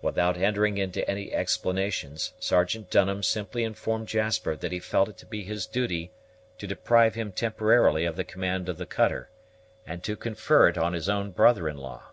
[0.00, 5.26] Without entering into any explanations, Sergeant Dunham simply informed Jasper that he felt it to
[5.26, 6.12] be his duty
[6.58, 9.28] to deprive him temporarily of the command of the cutter,
[9.84, 12.12] and to confer it on his own brother in law.